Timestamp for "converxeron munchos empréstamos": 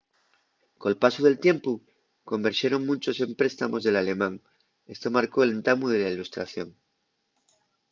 2.31-3.81